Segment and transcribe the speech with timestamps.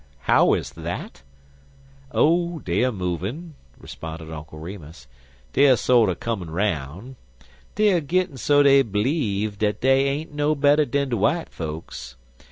[0.21, 1.21] "How is that?"
[2.11, 5.05] "Oh, dey er movin'," responded Uncle Remus.
[5.53, 7.17] "Dey er sorter comin' 'roun'.
[7.75, 12.15] Dey er gittin' so dey bleeve dat dey ain't no better dan de w'ite fokes.